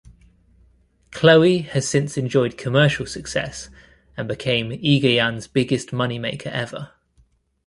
"Chloe" 1.11 1.59
has 1.59 1.87
since 1.87 2.17
enjoyed 2.17 2.57
commercial 2.57 3.05
success 3.05 3.69
and 4.17 4.27
became 4.27 4.71
Egoyan's 4.71 5.45
biggest 5.45 5.89
moneymaker 5.91 6.47
ever. 6.47 6.93